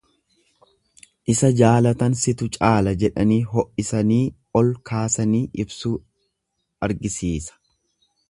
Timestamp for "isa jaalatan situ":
1.33-2.47